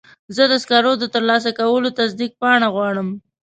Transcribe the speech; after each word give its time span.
زه 0.35 0.43
د 0.51 0.53
سکرو 0.63 0.93
د 0.99 1.03
ترلاسه 1.15 1.49
کولو 1.59 1.89
تصدیق 1.99 2.31
پاڼه 2.41 2.67
غواړم. 2.75 3.07